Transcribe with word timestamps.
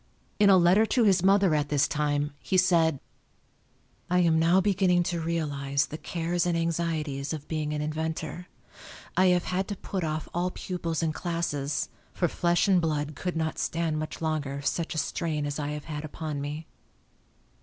In 0.39 0.49
a 0.49 0.57
letter 0.57 0.87
to 0.87 1.03
his 1.03 1.21
mother 1.21 1.53
at 1.53 1.69
this 1.69 1.87
time, 1.87 2.31
he 2.39 2.57
said: 2.57 2.99
I 4.09 4.17
am 4.21 4.39
now 4.39 4.59
beginning 4.59 5.03
to 5.03 5.21
realize 5.21 5.85
the 5.85 5.97
cares 5.99 6.47
and 6.47 6.57
anxieties 6.57 7.33
of 7.33 7.47
being 7.47 7.71
an 7.71 7.83
inventor. 7.83 8.47
I 9.15 9.27
have 9.27 9.43
had 9.43 9.67
to 9.67 9.75
put 9.75 10.03
off 10.03 10.27
all 10.33 10.49
pupils 10.49 11.03
and 11.03 11.13
classes, 11.13 11.89
for 12.13 12.27
flesh 12.27 12.67
and 12.67 12.81
blood 12.81 13.13
could 13.15 13.35
not 13.37 13.59
stand 13.59 13.99
much 13.99 14.23
longer 14.23 14.63
such 14.63 14.95
a 14.95 14.97
strain 14.97 15.45
as 15.45 15.59
I 15.59 15.67
have 15.67 15.85
had 15.85 16.03
upon 16.03 16.41
me. 16.41 16.65